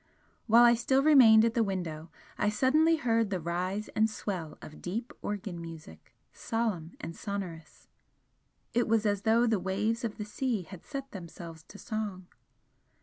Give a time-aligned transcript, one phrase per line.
[0.47, 4.81] While I still remained at the window I suddenly heard the rise and swell of
[4.81, 7.87] deep organ music, solemn and sonorous;
[8.73, 12.25] it was as though the waves of the sea had set themselves to song.